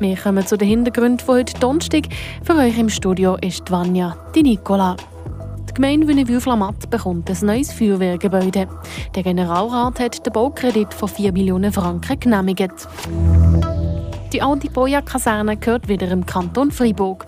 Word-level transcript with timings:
Wir 0.00 0.16
kommen 0.16 0.46
zu 0.46 0.56
den 0.56 0.66
Hintergründen 0.66 1.18
von 1.18 1.34
heute 1.34 1.60
Donnerstag. 1.60 2.04
Für 2.42 2.56
euch 2.56 2.78
im 2.78 2.88
Studio 2.88 3.36
ist 3.42 3.70
Vanya, 3.70 4.16
die 4.34 4.42
Nicola. 4.42 4.96
Die 5.68 5.74
Gemeinde 5.74 6.08
Wünnewil-Flamatt 6.08 6.88
bekommt 6.88 7.28
ein 7.28 7.36
neues 7.42 7.70
Feuerwehrgebäude. 7.70 8.66
Der 9.14 9.22
Generalrat 9.22 10.00
hat 10.00 10.24
den 10.24 10.32
Baukredit 10.32 10.94
von 10.94 11.06
4 11.06 11.32
Millionen 11.32 11.70
Franken 11.70 12.18
genehmigt. 12.18 12.88
Die 14.32 14.40
alte 14.40 14.70
Boja-Kaserne 14.70 15.58
gehört 15.58 15.86
wieder 15.86 16.10
im 16.10 16.24
Kanton 16.24 16.70
Freiburg. 16.70 17.26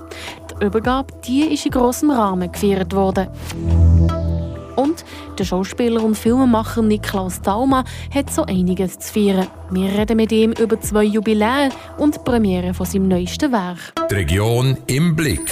Die 0.51 0.65
Übergabe 0.65 1.13
die 1.27 1.43
ist 1.53 1.67
in 1.67 1.73
grossem 1.73 2.11
Rahmen 2.11 2.51
gefeiert 2.51 2.95
worden. 2.95 3.29
Und 4.77 5.05
der 5.39 5.45
Schauspieler 5.45 6.03
und 6.03 6.17
Filmemacher 6.17 6.83
Niklaus 6.83 7.41
Dauma 7.41 7.85
hat 8.15 8.33
so 8.33 8.45
einiges 8.45 8.99
zu 8.99 9.13
feiern. 9.13 9.47
Wir 9.71 9.91
reden 9.91 10.17
mit 10.17 10.33
ihm 10.33 10.53
über 10.53 10.81
zwei 10.81 11.05
Jubiläen 11.05 11.73
und 11.99 12.15
die 12.15 12.21
Premiere 12.21 12.75
von 12.75 12.87
seinem 12.87 13.09
neuesten 13.09 13.53
Werk. 13.53 13.93
Die 14.11 14.15
Region 14.15 14.77
im 14.87 15.15
Blick. 15.17 15.51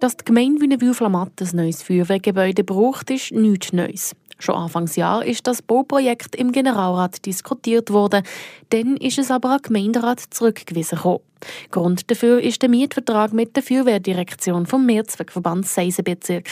Dass 0.00 0.16
die 0.16 0.24
Gemeinde 0.24 0.62
Wünnewil-Flamatt 0.62 1.42
ein 1.42 1.56
neues 1.56 1.82
Feuerwehrgebäude 1.82 2.64
braucht, 2.64 3.10
ist 3.10 3.32
nichts 3.32 3.72
Neues. 3.72 4.14
Schon 4.40 4.54
Anfangsjahr 4.54 5.24
ist 5.24 5.46
das 5.46 5.60
Bauprojekt 5.60 6.34
im 6.34 6.50
Generalrat 6.50 7.24
diskutiert 7.26 7.90
worden. 7.90 8.22
Dann 8.70 8.96
ist 8.96 9.18
es 9.18 9.30
aber 9.30 9.50
an 9.50 9.62
Gemeinderat 9.62 10.20
zurückgewiesen 10.30 11.04
worden. 11.04 11.22
Grund 11.70 12.10
dafür 12.10 12.40
ist 12.40 12.62
der 12.62 12.70
Mietvertrag 12.70 13.32
mit 13.32 13.54
der 13.54 13.62
Feuerwehrdirektion 13.62 14.66
vom 14.66 14.86
Mehrzweckverband 14.86 15.66
Seisenbezirk, 15.66 16.48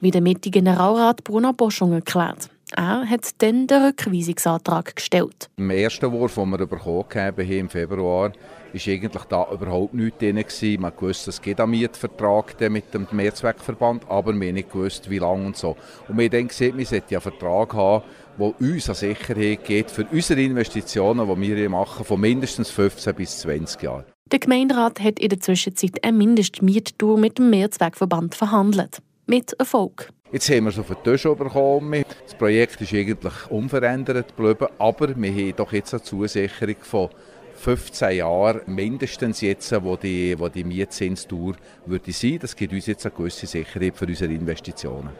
wie 0.00 0.10
der 0.10 0.20
Mitte-Generalrat 0.20 1.22
Bruno 1.24 1.52
Boschung 1.52 1.92
erklärt. 1.92 2.48
Er 2.76 3.08
hat 3.08 3.42
dann 3.42 3.66
den 3.66 3.82
Rückweisungsantrag 3.82 4.94
gestellt. 4.94 5.48
Im 5.56 5.70
ersten 5.70 6.10
Wurf, 6.12 6.36
den 6.36 6.50
wir 6.50 6.66
bekommen 6.66 7.04
haben, 7.14 7.44
hier 7.44 7.58
im 7.58 7.68
Februar, 7.68 8.30
war 8.72 8.92
eigentlich 8.92 9.24
da 9.24 9.46
überhaupt 9.52 9.94
nichts 9.94 10.60
drin. 10.60 10.80
Man 10.80 10.92
wusste, 10.98 11.30
es 11.30 11.42
gibt 11.42 11.60
einen 11.60 11.72
Mietvertrag 11.72 12.54
mit 12.70 12.94
dem 12.94 13.08
Mehrzweckverband, 13.10 14.08
aber 14.08 14.38
wir 14.38 14.52
nicht 14.52 14.70
gewusst, 14.70 15.10
wie 15.10 15.18
lange 15.18 15.46
und 15.46 15.56
so. 15.56 15.76
Und 16.08 16.16
wir 16.16 16.24
haben 16.24 16.30
dann 16.30 16.48
gesehen, 16.48 16.78
wir 16.78 16.86
sollten 16.86 17.14
einen 17.14 17.20
Vertrag 17.20 17.74
haben, 17.74 18.04
der 18.38 18.60
uns 18.60 18.88
an 18.88 18.94
Sicherheit 18.94 19.64
gibt 19.64 19.90
für 19.90 20.06
unsere 20.10 20.40
Investitionen, 20.40 21.28
die 21.28 21.48
wir 21.48 21.56
hier 21.56 21.70
machen, 21.70 22.04
von 22.04 22.20
mindestens 22.20 22.70
15 22.70 23.14
bis 23.14 23.40
20 23.40 23.82
Jahren. 23.82 24.04
Der 24.30 24.38
Gemeinderat 24.38 25.00
hat 25.00 25.18
in 25.18 25.28
der 25.28 25.40
Zwischenzeit 25.40 26.04
eine 26.04 26.16
Mindestmiettour 26.16 27.18
mit 27.18 27.38
dem 27.38 27.50
Mehrzweckverband 27.50 28.36
verhandelt. 28.36 28.98
Mit 29.26 29.52
Erfolg. 29.54 30.10
Jetzt 30.32 30.48
haben 30.48 30.62
wir 30.62 30.70
es 30.70 30.78
auf 30.78 30.86
den 30.86 31.02
Tisch 31.02 31.24
bekommen. 31.24 32.04
Das 32.24 32.36
Projekt 32.36 32.80
ist 32.80 32.94
eigentlich 32.94 33.50
unverändert 33.50 34.36
geblieben, 34.36 34.68
aber 34.78 35.08
wir 35.16 35.30
haben 35.32 35.56
doch 35.56 35.72
jetzt 35.72 35.92
eine 35.92 36.04
Zusicherung 36.04 36.76
von 36.82 37.08
15 37.56 38.18
Jahren 38.18 38.60
mindestens 38.66 39.40
jetzt, 39.40 39.72
wo 39.82 39.96
die, 39.96 40.38
wo 40.38 40.48
die 40.48 40.62
Mietzinstour 40.62 41.56
würde 41.84 42.12
sein. 42.12 42.38
Das 42.40 42.54
gibt 42.54 42.72
uns 42.72 42.86
jetzt 42.86 43.04
eine 43.06 43.14
gewisse 43.14 43.48
Sicherheit 43.48 43.96
für 43.96 44.06
unsere 44.06 44.32
Investitionen. 44.32 45.10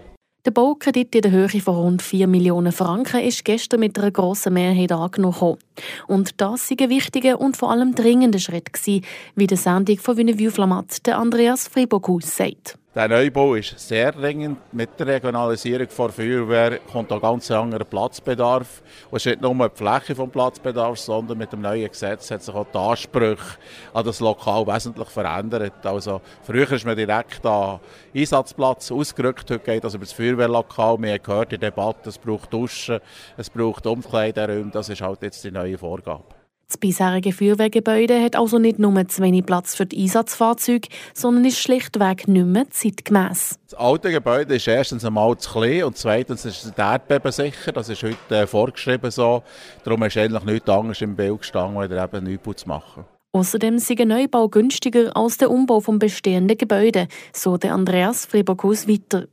Der 0.46 0.52
Baukredit 0.52 1.12
in 1.16 1.22
der 1.22 1.32
Höhe 1.32 1.60
von 1.60 1.74
rund 1.74 2.02
4 2.02 2.28
Millionen 2.28 2.72
Franken 2.72 3.20
ist 3.20 3.44
gestern 3.44 3.80
mit 3.80 3.98
einer 3.98 4.12
grossen 4.12 4.54
Mehrheit 4.54 4.92
angenommen. 4.92 5.58
Und 6.06 6.40
das 6.40 6.70
war 6.70 6.76
ein 6.80 6.88
wichtiger 6.88 7.40
und 7.40 7.56
vor 7.56 7.72
allem 7.72 7.96
dringender 7.96 8.38
Schritt, 8.38 8.72
gewesen, 8.72 9.04
wie 9.34 9.48
der 9.48 9.58
Sendung 9.58 9.98
von 9.98 10.16
Wünneview 10.16 10.52
Flamat 10.52 11.08
Andreas 11.08 11.66
Fribourghus 11.66 12.36
sagt. 12.36 12.79
Der 12.92 13.06
Neubau 13.06 13.54
ist 13.54 13.78
sehr 13.78 14.10
dringend. 14.10 14.58
Mit 14.72 14.98
der 14.98 15.06
Regionalisierung 15.06 15.86
der 15.86 16.08
Feuerwehr 16.08 16.80
kommt 16.90 17.12
ein 17.12 17.20
ganz 17.20 17.48
anderer 17.52 17.84
Platzbedarf. 17.84 18.82
Und 19.12 19.16
es 19.18 19.26
ist 19.26 19.40
nicht 19.40 19.42
nur 19.42 19.68
die 19.68 19.76
Fläche 19.76 20.12
des 20.12 20.30
Platzbedarfs, 20.30 21.04
sondern 21.04 21.38
mit 21.38 21.52
dem 21.52 21.60
neuen 21.60 21.88
Gesetz 21.88 22.32
hat 22.32 22.42
sich 22.42 22.52
auch 22.52 22.66
die 22.66 22.76
Ansprüche 22.76 23.58
an 23.94 24.04
das 24.04 24.18
Lokal 24.18 24.66
wesentlich 24.66 25.08
verändert. 25.08 25.86
Also 25.86 26.20
früher 26.42 26.68
ist 26.72 26.84
man 26.84 26.96
direkt 26.96 27.46
an 27.46 27.78
Einsatzplatz 28.12 28.90
ausgerückt. 28.90 29.48
Heute 29.48 29.60
geht 29.60 29.84
das 29.84 29.94
über 29.94 30.04
das 30.04 30.12
Feuerwehrlokal. 30.12 31.00
Wir 31.00 31.12
haben 31.12 31.22
gehört 31.22 31.52
in 31.52 31.60
der 31.60 31.70
Debatte, 31.70 32.08
es 32.08 32.18
braucht 32.18 32.52
Duschen, 32.52 32.98
es 33.36 33.48
braucht 33.50 33.86
Umkleideräume. 33.86 34.72
Das 34.72 34.88
ist 34.88 35.00
halt 35.00 35.22
jetzt 35.22 35.44
die 35.44 35.52
neue 35.52 35.78
Vorgabe. 35.78 36.39
Das 36.70 36.78
bisherige 36.78 37.32
Feuerwehrgebäude 37.32 38.22
hat 38.22 38.36
also 38.36 38.60
nicht 38.60 38.78
nur 38.78 39.08
zu 39.08 39.22
wenig 39.22 39.44
Platz 39.44 39.74
für 39.74 39.86
die 39.86 40.02
Einsatzfahrzeuge, 40.02 40.86
sondern 41.14 41.44
ist 41.44 41.58
schlichtweg 41.58 42.28
nicht 42.28 42.46
mehr 42.46 42.70
zeitgemäß. 42.70 43.58
Das 43.68 43.74
alte 43.76 44.12
Gebäude 44.12 44.54
ist 44.54 44.68
erstens 44.68 45.04
einmal 45.04 45.36
zu 45.36 45.50
klein 45.50 45.82
und 45.82 45.96
zweitens 45.96 46.44
ist 46.44 46.64
es 46.64 46.70
erdbebensicher. 46.70 47.72
Das 47.72 47.88
ist 47.88 48.04
heute 48.04 48.36
äh, 48.36 48.46
vorgeschrieben 48.46 49.10
so. 49.10 49.42
Darum 49.82 50.04
ist 50.04 50.16
eigentlich 50.16 50.44
nichts 50.44 50.68
anderes 50.68 51.00
im 51.00 51.16
Bild 51.16 51.40
gestanden, 51.40 51.76
oder 51.76 52.04
eben 52.04 52.24
Neubau 52.24 52.52
zu 52.52 52.68
machen. 52.68 53.04
Außerdem 53.32 53.78
sei 53.78 53.94
ein 53.96 54.08
Neubau 54.08 54.48
günstiger 54.48 55.16
als 55.16 55.38
der 55.38 55.52
Umbau 55.52 55.78
vom 55.78 56.00
bestehenden 56.00 56.58
Gebäude, 56.58 57.06
so 57.32 57.56
der 57.56 57.74
Andreas 57.74 58.26
Fribokus 58.26 58.88
weiter. 58.88 59.26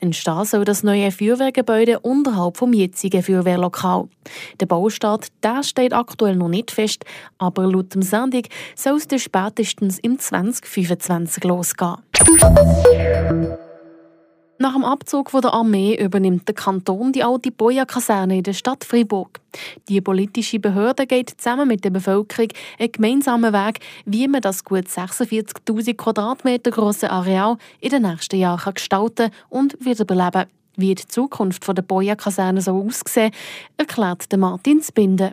Entstehen 0.00 0.44
soll 0.46 0.64
das 0.64 0.82
neue 0.82 1.10
Feuerwehrgebäude 1.10 2.00
unterhalb 2.00 2.56
vom 2.56 2.72
jetzigen 2.72 3.22
Feuerwehrlokal. 3.22 4.08
Der 4.58 4.66
Baustart 4.66 5.28
der 5.42 5.62
steht 5.62 5.92
aktuell 5.92 6.36
noch 6.36 6.48
nicht 6.48 6.70
fest, 6.70 7.04
aber 7.36 7.70
laut 7.70 7.94
dem 7.94 8.00
Sendung 8.00 8.42
soll 8.74 8.96
es 8.96 9.22
spätestens 9.22 9.98
im 9.98 10.18
2025 10.18 11.44
losgehen. 11.44 11.96
Nach 14.62 14.74
dem 14.74 14.84
Abzug 14.84 15.32
der 15.32 15.52
Armee 15.52 15.96
übernimmt 16.00 16.46
der 16.46 16.54
Kanton 16.54 17.10
die 17.10 17.24
alte 17.24 17.50
Boja-Kaserne 17.50 18.36
in 18.36 18.42
der 18.44 18.52
Stadt 18.52 18.84
Fribourg. 18.84 19.40
Die 19.88 20.00
politische 20.00 20.60
Behörde 20.60 21.04
geht 21.04 21.30
zusammen 21.30 21.66
mit 21.66 21.82
der 21.82 21.90
Bevölkerung 21.90 22.46
einen 22.78 22.92
gemeinsamen 22.92 23.52
Weg, 23.52 23.80
wie 24.04 24.28
man 24.28 24.40
das 24.40 24.62
gut 24.62 24.86
46.000 24.86 25.94
Quadratmeter 25.94 26.70
große 26.70 27.10
Areal 27.10 27.56
in 27.80 27.90
den 27.90 28.02
nächsten 28.02 28.38
Jahren 28.38 28.74
gestalten 28.74 29.32
und 29.48 29.76
wiederbeleben 29.84 30.30
kann. 30.30 30.48
Wie 30.76 30.94
die 30.94 31.08
Zukunft 31.08 31.66
der 31.66 31.82
Boja-Kaserne 31.82 32.62
so 32.62 32.86
aussehen, 32.86 33.32
erklärt 33.76 34.28
Martin 34.36 34.80
Spinde. 34.80 35.32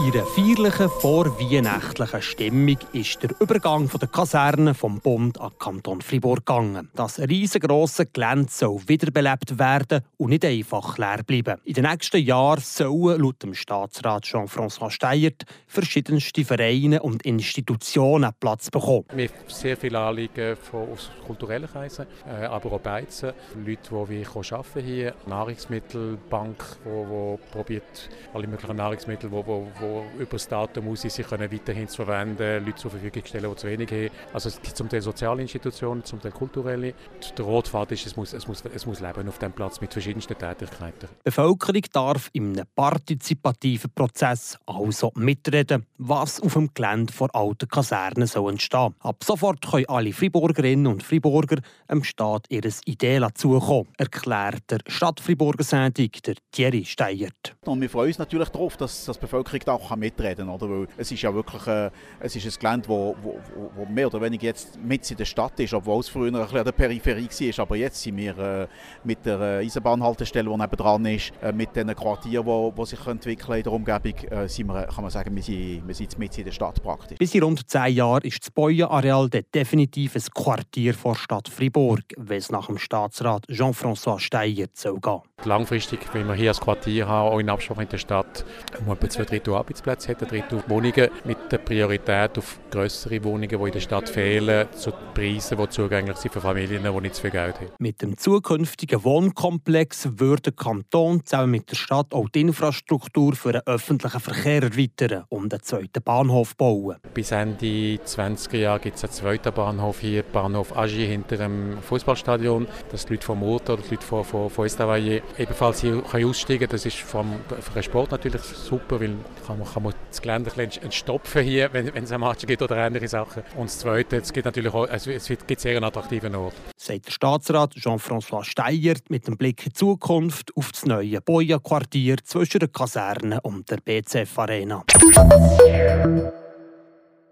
In 0.00 0.14
einer 0.14 0.24
feierlichen, 0.24 0.88
vorweihnachtlichen 0.88 2.22
Stimmung 2.22 2.78
ist 2.94 3.22
der 3.22 3.38
Übergang 3.38 3.86
von 3.86 4.00
der 4.00 4.08
Kaserne 4.08 4.72
vom 4.72 4.98
Bund 4.98 5.38
an 5.38 5.50
Kanton 5.58 6.00
Fribourg 6.00 6.46
gegangen. 6.46 6.88
Das 6.94 7.18
riesengroße 7.18 8.06
Gelände 8.06 8.50
soll 8.50 8.80
wiederbelebt 8.86 9.58
werden 9.58 10.00
und 10.16 10.30
nicht 10.30 10.46
einfach 10.46 10.96
leer 10.96 11.22
bleiben. 11.22 11.60
In 11.64 11.74
den 11.74 11.84
nächsten 11.84 12.16
Jahren 12.16 12.62
sollen 12.62 13.20
laut 13.20 13.42
dem 13.42 13.52
Staatsrat 13.52 14.24
Jean-François 14.24 14.88
Steyert 14.88 15.44
verschiedenste 15.66 16.46
Vereine 16.46 17.02
und 17.02 17.22
Institutionen 17.26 18.30
Platz 18.40 18.70
bekommen. 18.70 19.04
Wir 19.12 19.28
haben 19.28 19.34
sehr 19.48 19.76
viele 19.76 19.98
Anliegen 19.98 20.56
von, 20.56 20.92
aus 20.94 21.10
kulturellen 21.26 21.68
Kreisen, 21.68 22.06
äh, 22.26 22.46
aber 22.46 22.72
auch 22.72 22.80
Beizen, 22.80 23.34
Leute, 23.66 23.90
die 23.90 24.08
wir 24.08 24.26
arbeiten 24.52 24.80
hier, 24.82 25.14
Nahrungsmittelbank, 25.26 26.64
die 26.86 27.52
probiert, 27.52 28.08
alle 28.32 28.46
möglichen 28.46 28.76
Nahrungsmittel, 28.76 29.30
wo, 29.30 29.68
wo 29.90 30.04
über 30.18 30.32
das 30.32 30.48
Datum 30.48 30.88
aus 30.88 31.02
sie 31.02 31.22
können 31.22 31.50
weiterhin 31.50 31.88
zu 31.88 32.04
verwenden, 32.04 32.64
Leute 32.64 32.76
zur 32.76 32.90
Verfügung 32.90 33.22
stellen, 33.24 33.50
die 33.50 33.56
zu 33.56 33.66
wenig 33.66 33.90
haben. 33.90 34.10
Also 34.32 34.48
es 34.48 34.60
gibt 34.60 34.76
zum 34.76 34.88
Teil 34.88 35.02
soziale 35.02 35.42
Institutionen, 35.42 36.04
zum 36.04 36.20
Teil 36.20 36.32
kulturelle. 36.32 36.94
Der 37.36 37.44
Rotfaden 37.44 37.94
ist, 37.94 38.06
es 38.06 38.16
muss, 38.16 38.32
es, 38.32 38.46
muss, 38.46 38.62
es 38.72 38.86
muss 38.86 39.00
leben 39.00 39.28
auf 39.28 39.38
dem 39.38 39.52
Platz 39.52 39.80
mit 39.80 39.92
verschiedensten 39.92 40.36
Tätigkeiten. 40.36 41.08
Die 41.10 41.24
Bevölkerung 41.24 41.82
darf 41.92 42.30
in 42.32 42.56
einem 42.56 42.66
partizipativen 42.74 43.90
Prozess 43.94 44.58
also 44.66 45.12
mitreden, 45.16 45.86
was 45.98 46.40
auf 46.40 46.54
dem 46.54 46.72
Gelände 46.74 47.12
vor 47.12 47.34
alten 47.34 47.68
Kasernen 47.68 48.26
soll 48.26 48.52
entstehen. 48.52 48.94
Ab 49.00 49.22
sofort 49.24 49.66
können 49.68 49.88
alle 49.88 50.12
Friburgerinnen 50.12 50.86
und 50.86 51.02
Friburger 51.02 51.58
dem 51.90 52.04
Staat 52.04 52.46
ihre 52.48 52.70
Idee 52.84 53.20
zukommen, 53.34 53.88
erklärt 53.98 54.70
der 54.70 54.78
Stadtfriburger 54.86 55.64
Sendung 55.64 56.10
der 56.24 56.34
Thierry 56.52 56.84
Steyert. 56.84 57.56
Und 57.64 57.80
wir 57.80 57.90
freuen 57.90 58.08
uns 58.08 58.18
natürlich 58.18 58.48
darauf, 58.48 58.76
dass, 58.76 59.04
dass 59.04 59.16
die 59.16 59.22
Bevölkerung 59.22 59.60
da 59.64 59.74
kann 59.88 59.98
mitreden 59.98 60.48
kann. 60.48 60.88
Es 60.96 61.10
ist 61.10 61.22
ja 61.22 61.34
wirklich 61.34 61.66
äh, 61.66 61.90
es 62.20 62.36
ist 62.36 62.46
ein 62.46 62.60
Gelände, 62.60 62.88
wo, 62.88 63.16
wo, 63.22 63.40
wo, 63.76 63.86
mehr 63.86 64.06
oder 64.06 64.20
weniger 64.20 64.44
jetzt 64.44 64.78
mit 64.78 65.10
in 65.10 65.16
der 65.16 65.24
Stadt 65.24 65.58
ist, 65.60 65.74
obwohl 65.74 66.00
es 66.00 66.08
früher 66.08 66.26
ein 66.26 66.32
bisschen 66.32 66.58
an 66.58 66.64
der 66.64 66.72
Peripherie 66.72 67.28
war. 67.28 67.62
Aber 67.62 67.76
jetzt 67.76 68.02
sind 68.02 68.16
wir 68.16 68.38
äh, 68.38 68.66
mit 69.04 69.24
der 69.24 69.40
äh, 69.40 69.64
Eisenbahnhaltestelle, 69.64 70.48
die 70.48 70.56
nebenan 70.56 71.06
ist, 71.06 71.32
äh, 71.42 71.52
mit 71.52 71.74
den 71.74 71.94
Quartieren, 71.94 72.74
die 72.76 72.86
sich 72.86 73.06
entwickeln 73.06 73.58
in 73.58 73.62
der 73.62 73.72
Umgebung, 73.72 74.14
äh, 74.30 74.48
sind 74.48 74.66
wir, 74.66 74.86
kann 74.86 75.02
man 75.02 75.10
sagen, 75.10 75.34
wir 75.34 75.42
sind, 75.42 75.86
wir 75.86 75.94
sind 75.94 76.18
mit 76.18 76.36
in 76.38 76.44
der 76.44 76.52
Stadt 76.52 76.82
praktisch. 76.82 77.18
Bis 77.18 77.34
in 77.34 77.42
rund 77.42 77.68
zehn 77.68 77.94
Jahren 77.94 78.22
ist 78.22 78.42
das 78.42 78.50
Bäuenareal 78.50 79.28
definitiv 79.28 80.16
ein 80.16 80.22
Quartier 80.34 80.94
vor 80.94 81.14
Stadt 81.14 81.48
Fribourg, 81.48 82.02
wenn 82.16 82.38
es 82.38 82.50
nach 82.50 82.66
dem 82.66 82.78
Staatsrat 82.78 83.46
Jean-François 83.48 84.18
Steyer 84.18 84.66
gehen. 84.76 85.20
Langfristig, 85.44 86.00
wenn 86.12 86.28
wir 86.28 86.34
hier 86.34 86.50
als 86.50 86.60
Quartier 86.60 87.08
haben, 87.08 87.32
auch 87.32 87.38
in 87.38 87.48
Absprache 87.48 87.80
mit 87.80 87.92
der 87.92 87.98
Stadt, 87.98 88.44
wo 88.84 88.92
etwa 88.92 89.08
zwei 89.08 89.24
Drittel 89.24 89.54
Arbeitsplätze 89.54 90.10
hat, 90.10 90.22
ein 90.22 90.28
Drittel 90.28 90.62
Wohnungen 90.68 91.08
mit 91.24 91.38
der 91.50 91.58
Priorität 91.58 92.36
auf 92.38 92.60
größere 92.70 93.24
Wohnungen, 93.24 93.48
die 93.48 93.54
in 93.54 93.72
der 93.72 93.80
Stadt 93.80 94.08
fehlen, 94.08 94.68
zu 94.72 94.92
Preisen, 95.14 95.58
die 95.58 95.68
zugänglich 95.68 96.16
sind 96.18 96.32
für 96.32 96.40
Familien, 96.40 96.82
die 96.82 97.00
nicht 97.00 97.14
so 97.14 97.22
viel 97.22 97.30
Geld 97.30 97.56
haben. 97.56 97.68
Mit 97.78 98.02
dem 98.02 98.16
zukünftigen 98.16 99.02
Wohnkomplex 99.02 100.18
würde 100.18 100.42
der 100.42 100.52
Kanton 100.52 101.24
zusammen 101.24 101.52
mit 101.52 101.70
der 101.70 101.76
Stadt 101.76 102.12
auch 102.12 102.28
die 102.28 102.42
Infrastruktur 102.42 103.34
für 103.34 103.52
den 103.52 103.62
öffentlichen 103.66 104.20
Verkehr 104.20 104.62
erweitern 104.62 105.24
und 105.28 105.52
einen 105.52 105.62
zweiten 105.62 106.02
Bahnhof 106.02 106.56
bauen. 106.56 106.96
Bis 107.14 107.30
Ende 107.30 107.66
20er 107.66 108.56
Jahre 108.56 108.80
gibt 108.80 108.96
es 108.96 109.04
einen 109.04 109.12
zweiten 109.12 109.52
Bahnhof 109.52 110.00
hier, 110.00 110.22
Bahnhof 110.22 110.76
Agi 110.76 111.06
hinter 111.06 111.36
dem 111.36 111.78
Fußballstadion, 111.82 112.66
dass 112.90 113.06
die 113.06 113.14
Leute 113.14 113.26
vom 113.26 113.42
Ort 113.42 113.70
oder 113.70 113.82
die 113.82 113.94
Leute 113.94 114.06
von, 114.06 114.24
von, 114.24 114.50
von 114.50 114.66
Estavayer 114.66 115.20
ebenfalls 115.38 115.80
hier 115.80 116.02
aussteigen 116.12 116.60
können. 116.60 116.70
Das 116.70 116.86
ist 116.86 116.98
vom, 116.98 117.40
für 117.48 117.72
den 117.72 117.82
Sport 117.82 118.10
natürlich 118.10 118.42
super, 118.42 119.00
weil 119.00 119.16
kann 119.46 119.58
man, 119.58 119.68
kann 119.68 119.82
man 119.82 119.94
das 120.08 120.20
Gelände 120.20 120.50
ein 120.56 120.70
entstopfen 120.82 121.42
hier, 121.42 121.72
wenn, 121.72 121.94
wenn 121.94 122.04
es 122.04 122.12
ein 122.12 122.20
Match 122.20 122.46
gibt 122.46 122.62
oder 122.62 122.76
ähnliche 122.76 123.08
Sachen. 123.08 123.42
Und 123.56 123.66
das 123.66 123.78
Zweite, 123.78 124.16
es 124.16 124.32
gibt 124.32 124.44
natürlich 124.44 124.72
auch, 124.72 124.88
also 124.88 125.10
es 125.10 125.26
gibt 125.26 125.60
sehr 125.60 125.76
einen 125.76 125.84
attraktiven 125.84 126.34
Ort. 126.34 126.54
Sagt 126.76 127.06
der 127.06 127.12
Staatsrat 127.12 127.74
Jean-François 127.74 128.44
Steyer 128.44 128.94
mit 129.08 129.26
dem 129.26 129.36
Blick 129.36 129.66
in 129.66 129.70
die 129.70 129.72
Zukunft 129.72 130.56
auf 130.56 130.72
das 130.72 130.86
neue 130.86 131.20
Boja-Quartier 131.20 132.16
zwischen 132.24 132.60
der 132.60 132.68
Kaserne 132.68 133.40
und 133.42 133.70
der 133.70 133.78
BCF-Arena. 133.78 134.84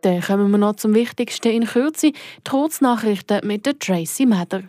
Dann 0.03 0.21
kommen 0.21 0.51
wir 0.51 0.59
noch 0.59 0.77
zum 0.77 0.95
Wichtigsten 0.95 1.49
in 1.49 1.67
Kürze, 1.67 2.13
trotz 2.45 2.81
Nachrichten 2.81 3.47
mit 3.47 3.67
der 3.67 3.79
Tracy 3.79 4.27
Mather. 4.27 4.63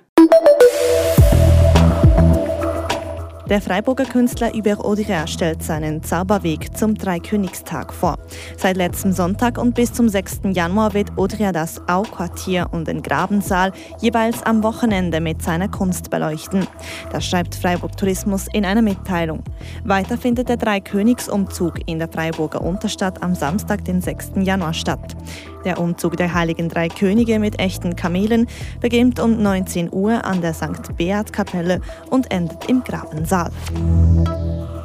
Der 3.49 3.61
Freiburger 3.61 4.05
Künstler 4.05 4.51
Hubert 4.53 4.79
Audrier 4.79 5.25
stellt 5.25 5.63
seinen 5.63 6.03
Zauberweg 6.03 6.77
zum 6.77 6.93
Dreikönigstag 6.93 7.91
vor. 7.91 8.19
Seit 8.55 8.77
letztem 8.77 9.11
Sonntag 9.11 9.57
und 9.57 9.73
bis 9.73 9.91
zum 9.91 10.07
6. 10.07 10.41
Januar 10.53 10.93
wird 10.93 11.17
Audrier 11.17 11.51
das 11.51 11.81
Au-Quartier 11.87 12.67
und 12.71 12.87
den 12.87 13.01
Grabensaal 13.01 13.71
jeweils 14.01 14.43
am 14.43 14.61
Wochenende 14.61 15.19
mit 15.19 15.41
seiner 15.41 15.67
Kunst 15.67 16.11
beleuchten. 16.11 16.67
Das 17.11 17.25
schreibt 17.25 17.55
Freiburg 17.55 17.97
Tourismus 17.97 18.45
in 18.53 18.65
einer 18.65 18.83
Mitteilung. 18.83 19.43
Weiter 19.83 20.19
findet 20.19 20.47
der 20.47 20.57
Dreikönigsumzug 20.57 21.79
in 21.87 21.97
der 21.97 22.07
Freiburger 22.07 22.61
Unterstadt 22.61 23.23
am 23.23 23.33
Samstag, 23.33 23.83
den 23.83 23.99
6. 23.99 24.33
Januar 24.43 24.75
statt. 24.75 25.17
Der 25.65 25.79
Umzug 25.79 26.17
der 26.17 26.33
Heiligen 26.33 26.69
Drei 26.69 26.88
Könige 26.88 27.39
mit 27.39 27.59
echten 27.59 27.95
Kamelen 27.95 28.47
beginnt 28.79 29.19
um 29.19 29.41
19 29.41 29.89
Uhr 29.91 30.25
an 30.25 30.41
der 30.41 30.53
St. 30.53 30.95
Beat-Kapelle 30.95 31.81
und 32.09 32.31
endet 32.31 32.69
im 32.69 32.83
Grabensaal. 32.83 33.51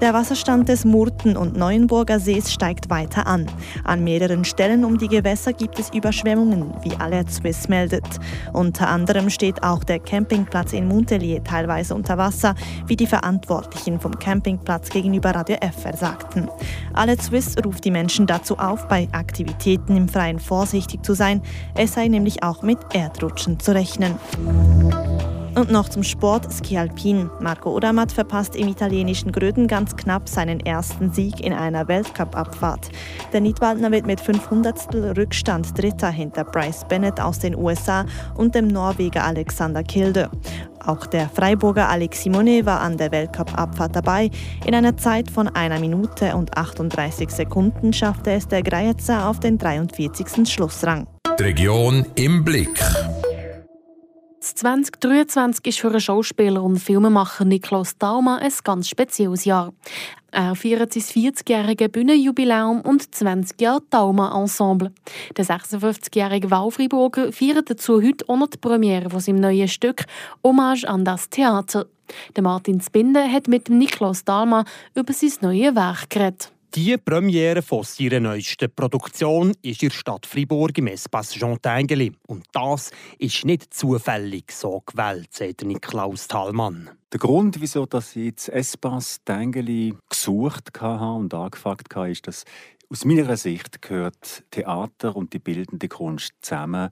Der 0.01 0.13
Wasserstand 0.13 0.69
des 0.69 0.85
Murten- 0.85 1.37
und 1.37 1.57
Neuenburger 1.57 2.21
Sees 2.21 2.53
steigt 2.53 2.91
weiter 2.91 3.27
an. 3.27 3.47
An 3.85 4.05
mehreren 4.05 4.45
Stellen 4.45 4.85
um 4.85 4.99
die 4.99 5.09
Gewässer 5.09 5.53
gibt 5.53 5.79
es 5.79 5.91
Überschwemmungen, 5.95 6.75
wie 6.83 6.95
Alert 6.97 7.31
Swiss 7.31 7.69
meldet. 7.69 8.05
Unter 8.53 8.89
anderem 8.89 9.31
steht 9.31 9.63
auch 9.63 9.85
der 9.85 10.01
Campingplatz 10.01 10.73
in 10.73 10.89
Montelier 10.89 11.43
teilweise 11.43 11.95
unter 11.95 12.19
Wasser, 12.19 12.55
wie 12.87 12.97
die 12.97 13.07
Verantwortlichen 13.07 14.01
vom 14.01 14.19
Campingplatz 14.19 14.91
gegenüber 14.91 15.31
Radio 15.31 15.57
F 15.61 15.87
sagten. 15.99 16.49
Alert 16.93 17.23
Swiss 17.23 17.55
ruft 17.65 17.85
die 17.85 17.91
Menschen 17.91 18.27
dazu 18.27 18.59
auf, 18.59 18.87
bei 18.89 19.09
Aktivitäten 19.13 19.97
im 19.97 20.09
Freien 20.09 20.39
vorsichtig 20.39 21.05
zu 21.05 21.15
sein. 21.15 21.41
Es 21.77 21.95
sei 21.95 22.09
nämlich 22.09 22.43
auch 22.43 22.63
mit 22.63 22.79
Erdrutschen 22.93 23.59
zu 23.61 23.73
rechnen. 23.73 24.19
Und 25.57 25.71
noch 25.71 25.89
zum 25.89 26.03
Sport 26.03 26.53
Ski 26.53 26.79
Alpin. 26.79 27.31
Marco 27.41 27.71
Odermatt 27.71 28.11
verpasst 28.11 28.57
im 28.57 28.67
italienischen 28.67 29.31
Gröden 29.31 29.69
ganz 29.69 29.95
knapp 29.95 30.29
seinen 30.29 30.59
ersten 30.59 31.13
Sieg 31.13 31.41
in 31.41 31.53
einer 31.53 31.87
Weltcup-Abfahrt. 31.87 32.91
Der 33.33 33.41
Nidwaldner 33.41 33.93
wird 33.93 34.05
mit 34.05 34.21
500 34.21 34.93
Rückstand 35.17 35.79
Dritter 35.79 36.11
hinter 36.11 36.43
Bryce 36.45 36.85
Bennett 36.89 37.21
aus 37.21 37.39
den 37.39 37.57
USA 37.57 38.05
und 38.35 38.57
dem 38.57 38.67
Norweger 38.67 39.23
Alexander 39.25 39.85
Kilde. 39.85 40.29
Auch 40.85 41.07
der 41.07 41.29
Freiburger 41.29 41.89
Alex 41.89 42.25
Simone 42.25 42.67
war 42.67 42.81
an 42.81 42.97
der 42.97 43.13
Weltcup-Abfahrt 43.13 43.95
dabei. 43.95 44.31
In 44.67 44.75
einer 44.75 44.97
Zeit 44.97 45.31
von 45.31 45.49
einer 45.49 45.79
Minute 45.79 46.35
und 46.35 46.57
38 46.57 47.31
Sekunden 47.31 47.93
schaffte 47.93 48.33
es 48.33 48.49
der 48.49 48.63
Greitzer 48.63 49.29
auf 49.29 49.39
den 49.39 49.57
43. 49.57 50.53
Schlussrang. 50.53 51.07
Die 51.39 51.43
Region 51.43 52.07
im 52.17 52.45
Blick. 52.45 52.81
2023 54.55 55.67
ist 55.67 55.81
für 55.81 55.91
den 55.91 56.01
Schauspieler 56.01 56.63
und 56.63 56.79
Filmemacher 56.79 57.45
Niklas 57.45 57.99
Dauma 57.99 58.37
ein 58.37 58.53
ganz 58.63 58.89
spezielles 58.89 59.45
Jahr. 59.45 59.73
Er 60.31 60.55
feiert 60.55 60.93
sein 60.93 61.03
40-jähriges 61.03 61.89
Bühnenjubiläum 61.89 62.81
und 62.83 63.13
20 63.13 63.61
Jahre 63.61 63.83
Dauma-Ensemble. 63.91 64.93
Der 65.37 65.45
56-jährige 65.45 66.53
Wahlfreiburger 66.53 67.33
feiert 67.33 67.69
dazu 67.69 68.01
heute 68.01 68.29
auch 68.29 68.37
noch 68.37 68.49
die 68.49 68.59
Premiere 68.59 69.11
von 69.11 69.19
seinem 69.19 69.41
neuen 69.41 69.67
Stück 69.67 70.05
«Hommage 70.45 70.85
an 70.85 71.05
das 71.05 71.29
Theater». 71.29 71.87
Der 72.37 72.43
Martin 72.45 72.81
Spinde 72.81 73.25
hat 73.25 73.49
mit 73.49 73.69
Niklas 73.69 74.25
Dauma 74.25 74.65
über 74.95 75.13
sein 75.13 75.33
neues 75.41 75.75
Werk 75.75 76.11
geredet. 76.11 76.53
Die 76.75 76.97
Premiere 76.99 77.63
von 77.63 77.85
seiner 77.85 78.19
neuesten 78.19 78.69
Produktion 78.69 79.53
ist 79.63 79.81
in 79.81 79.91
der 79.91 79.95
Stadt 79.95 80.27
Fribourg 80.27 80.77
im 80.77 80.89
Espace 80.89 81.35
Jean 81.35 81.63
Tengeli. 81.63 82.11
Und 82.27 82.47
das 82.51 82.91
ist 83.17 83.45
nicht 83.45 83.73
zufällig 83.73 84.51
so 84.51 84.83
gewählt, 84.85 85.29
sagt 85.31 85.63
Niklaus 85.63 86.27
Thalmann. 86.27 86.91
Der 87.13 87.21
Grund, 87.21 87.61
wieso 87.61 87.87
ich 87.87 88.17
jetzt 88.17 88.49
Espace 88.49 89.21
Tengeli 89.25 89.95
gesucht 90.09 90.71
habe 90.81 91.21
und 91.21 91.33
angefragt 91.33 91.95
habe, 91.95 92.11
ist, 92.11 92.27
dass 92.27 92.45
aus 92.91 93.05
meiner 93.05 93.37
Sicht 93.37 93.81
gehört 93.81 94.43
Theater 94.51 95.15
und 95.15 95.33
die 95.33 95.39
bildende 95.39 95.87
Kunst 95.87 96.33
zusammen. 96.41 96.91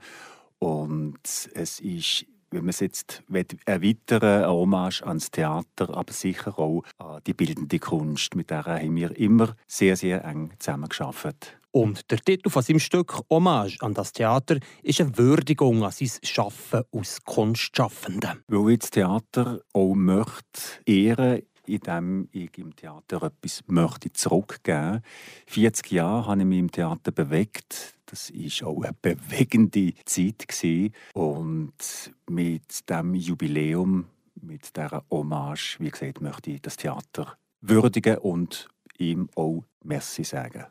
Und 0.60 1.18
es 1.54 1.80
ist 1.80 2.24
wenn 2.52 2.64
man 2.64 2.70
es 2.70 2.80
jetzt 2.80 3.22
erweitern 3.64 4.22
eine 4.22 4.48
Hommage 4.48 5.02
ans 5.02 5.30
Theater, 5.30 5.96
aber 5.96 6.12
sicher 6.12 6.58
auch 6.58 6.82
an 6.98 7.20
die 7.26 7.34
bildende 7.34 7.78
Kunst. 7.78 8.34
Mit 8.36 8.50
der 8.50 8.64
haben 8.64 8.96
wir 8.96 9.16
immer 9.16 9.54
sehr, 9.66 9.96
sehr 9.96 10.24
eng 10.24 10.52
zusammengearbeitet. 10.58 11.58
Und 11.70 12.10
der 12.10 12.18
Titel 12.18 12.50
von 12.50 12.62
seinem 12.62 12.80
Stück 12.80 13.22
Hommage 13.30 13.78
an 13.80 13.94
das 13.94 14.12
Theater 14.12 14.58
ist 14.82 15.00
eine 15.00 15.16
Würdigung 15.16 15.82
an 15.82 15.90
sein 15.90 16.10
Schaffen 16.22 16.82
aus 16.90 17.18
Kunstschaffenden. 17.24 18.44
Weil 18.46 18.72
ich 18.72 18.80
das 18.80 18.90
Theater 18.90 19.60
auch 19.72 19.94
möchte 19.94 20.60
ehren 20.84 21.42
indem 21.64 22.28
ich 22.32 22.58
im 22.58 22.74
Theater 22.74 23.22
etwas 23.22 23.62
möchte 23.68 24.12
zurückgeben 24.12 24.92
möchte. 24.92 25.02
40 25.46 25.92
Jahre 25.92 26.26
habe 26.26 26.40
ich 26.40 26.46
mich 26.46 26.58
im 26.58 26.72
Theater 26.72 27.12
bewegt. 27.12 27.94
Das 28.12 28.30
war 28.30 28.68
auch 28.68 28.82
eine 28.82 28.92
bewegende 29.00 29.94
Zeit. 30.04 30.44
Und 31.14 31.72
mit 32.28 32.90
dem 32.90 33.14
Jubiläum, 33.14 34.04
mit 34.34 34.76
dieser 34.76 35.02
Hommage, 35.10 35.78
wie 35.78 35.90
gesagt, 35.90 36.20
möchte 36.20 36.50
ich 36.50 36.60
das 36.60 36.76
Theater 36.76 37.38
würdigen 37.62 38.18
und 38.18 38.68
ihm 38.98 39.30
auch 39.34 39.64
Merci 39.82 40.24
sagen. 40.24 40.66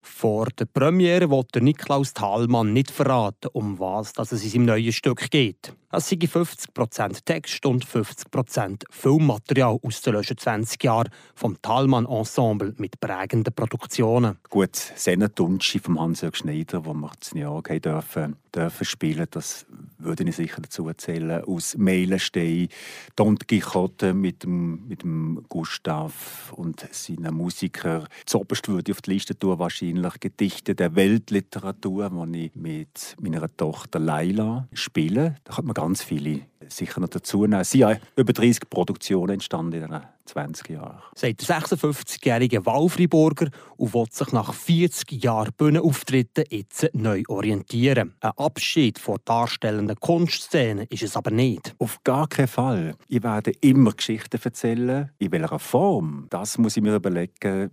Vor 0.00 0.46
der 0.46 0.64
Premiere 0.64 1.28
wollte 1.28 1.60
Niklaus 1.60 2.14
Thalmann 2.14 2.72
nicht 2.72 2.90
verraten, 2.90 3.50
um 3.52 3.78
was 3.78 4.14
es 4.16 4.42
in 4.44 4.50
seinem 4.50 4.64
neuen 4.64 4.92
Stück 4.92 5.30
geht. 5.30 5.74
Es 5.92 6.08
sind 6.08 6.24
50% 6.24 7.24
Text 7.24 7.64
und 7.64 7.86
50% 7.86 8.82
Filmmaterial 8.90 9.78
aus 9.80 10.00
den 10.02 10.14
letzten 10.14 10.36
20 10.36 10.82
Jahren 10.82 11.10
vom 11.36 11.62
Thalmann 11.62 12.06
Ensemble 12.06 12.74
mit 12.78 12.98
prägenden 12.98 13.54
Produktionen. 13.54 14.36
Gut, 14.50 14.74
Senatunci 14.74 15.78
vom 15.78 16.00
Hans-Jörg 16.00 16.34
Schneider, 16.34 16.84
wo 16.84 16.92
wir 16.92 17.12
das 17.20 17.30
Jahr 17.34 17.62
dürfen, 17.62 18.34
dürfen 18.52 18.84
spielen, 18.84 19.26
das 19.30 19.64
würde 19.98 20.24
ich 20.24 20.34
sicher 20.34 20.60
dazu 20.60 20.88
erzählen. 20.88 21.44
Aus 21.44 21.76
Meilenstein, 21.76 22.68
Don 23.14 23.38
Quixote 23.38 24.12
mit 24.12 24.42
dem, 24.42 24.88
mit 24.88 25.02
dem 25.02 25.44
Gustav 25.48 26.52
und 26.56 26.84
seinen 26.90 27.34
Musikern. 27.34 28.08
Zoberst 28.24 28.68
würde 28.68 28.90
ich 28.90 28.96
auf 28.96 29.02
die 29.02 29.12
Liste 29.12 29.38
tun, 29.38 29.60
wahrscheinlich 29.60 30.18
Gedichte 30.18 30.74
der 30.74 30.96
Weltliteratur, 30.96 32.10
die 32.26 32.46
ich 32.46 32.54
mit 32.56 33.16
meiner 33.20 33.54
Tochter 33.56 34.00
Laila 34.00 34.66
spiele. 34.72 35.36
Da 35.44 35.54
kann 35.54 35.66
man 35.66 35.75
ganz 35.76 36.02
viele 36.02 36.40
sicher 36.68 37.00
noch 37.00 37.08
dazu 37.08 37.42
nehmen. 37.42 37.60
Es 37.60 37.70
sind 37.70 37.80
ja 37.80 37.96
über 38.16 38.32
30 38.32 38.70
Produktionen 38.70 39.34
entstanden 39.34 39.82
in 39.82 39.90
den 39.90 40.00
20 40.24 40.70
Jahren. 40.70 41.02
Seit 41.14 41.46
der 41.46 41.60
56-jährige 41.60 42.64
Wahlfreiburger 42.64 43.50
und 43.76 43.92
will 43.92 44.06
sich 44.10 44.32
nach 44.32 44.54
40 44.54 45.22
Jahren 45.22 45.52
Bühnenauftritten 45.54 46.44
jetzt 46.48 46.88
neu 46.94 47.22
orientieren. 47.28 48.14
Ein 48.20 48.32
Abschied 48.38 48.98
von 48.98 49.18
darstellenden 49.26 50.00
Kunstszenen 50.00 50.86
ist 50.88 51.02
es 51.02 51.14
aber 51.14 51.30
nicht. 51.30 51.74
Auf 51.78 52.02
gar 52.04 52.26
keinen 52.26 52.48
Fall. 52.48 52.94
Ich 53.06 53.22
werde 53.22 53.52
immer 53.60 53.92
Geschichten 53.92 54.40
erzählen. 54.42 55.10
In 55.18 55.30
welcher 55.30 55.58
Form? 55.58 56.26
Das 56.30 56.56
muss 56.56 56.78
ich 56.78 56.82
mir 56.82 56.96
überlegen 56.96 57.70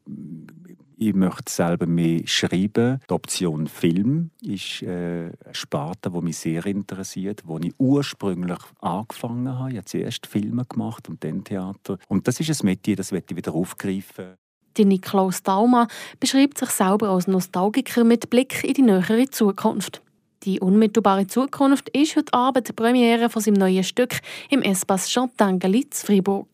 Ich 0.97 1.13
möchte 1.13 1.51
selber 1.51 1.85
mehr 1.85 2.21
schreiben. 2.25 2.99
Die 3.09 3.13
Option 3.13 3.67
Film 3.67 4.29
ist 4.41 4.81
äh, 4.83 5.31
eine 5.43 5.53
Sparte, 5.53 6.11
die 6.11 6.21
mich 6.21 6.37
sehr 6.37 6.65
interessiert, 6.65 7.41
wo 7.45 7.57
ich 7.59 7.73
ursprünglich 7.77 8.59
angefangen 8.79 9.49
habe. 9.57 9.71
Ich 9.71 9.77
habe 9.77 9.85
zuerst 9.85 10.27
Filme 10.27 10.65
gemacht 10.65 11.09
und 11.09 11.23
dann 11.23 11.43
Theater. 11.43 11.97
Und 12.07 12.27
das 12.27 12.39
ist 12.39 12.61
ein 12.61 12.65
Metier, 12.65 12.95
das 12.95 13.11
ich 13.11 13.35
wieder 13.35 13.53
aufgreifen. 13.53 14.35
Die 14.77 14.85
Niklaus 14.85 15.43
Dauma 15.43 15.87
beschreibt 16.19 16.57
sich 16.57 16.69
selber 16.69 17.09
als 17.09 17.27
Nostalgiker 17.27 18.03
mit 18.03 18.29
Blick 18.29 18.63
in 18.63 18.73
die 18.73 18.81
nähere 18.81 19.29
Zukunft. 19.29 20.01
Die 20.43 20.59
unmittelbare 20.59 21.27
Zukunft 21.27 21.89
ist 21.89 22.17
heute 22.17 22.33
Abend 22.33 22.67
die 22.67 22.73
Premiere 22.73 23.29
von 23.29 23.41
seinem 23.41 23.53
neuen 23.53 23.83
Stück 23.83 24.19
im 24.49 24.61
Espace 24.61 25.09
Chantangali 25.09 25.89
zu 25.89 26.05
Fribourg. 26.05 26.47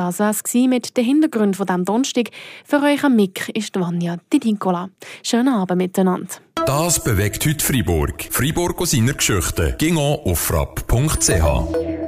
Das 0.00 0.18
war 0.18 0.30
es 0.30 0.42
mit 0.54 0.96
dem 0.96 1.04
Hintergrund 1.04 1.56
von 1.56 1.66
diesem 1.66 1.84
Donnerstag. 1.84 2.30
Für 2.64 2.80
euch 2.82 3.04
am 3.04 3.16
Mick 3.16 3.50
ist 3.50 3.78
Vanja 3.78 4.16
die 4.32 4.40
Nicola. 4.42 4.88
Schönen 5.22 5.48
Abend 5.52 5.76
miteinander. 5.76 6.26
Das 6.64 7.04
bewegt 7.04 7.44
heute 7.44 7.62
Fribourg. 7.62 8.26
Fribourg 8.30 8.80
aus 8.80 8.92
seiner 8.92 9.12
Geschichte. 9.12 9.76
Ging 9.78 9.98
auf 9.98 10.38
frapp.ch. 10.38 11.99